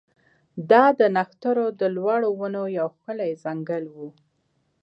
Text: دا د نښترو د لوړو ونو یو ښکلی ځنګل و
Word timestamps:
دا 0.69 0.83
د 0.99 1.01
نښترو 1.15 1.67
د 1.79 1.81
لوړو 1.95 2.29
ونو 2.39 2.63
یو 2.77 2.87
ښکلی 2.95 3.31
ځنګل 3.43 3.83
و 3.95 3.97